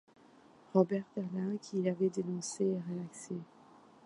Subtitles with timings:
[0.73, 3.35] Robert Derlin qui l'avait dénoncé est relaxé.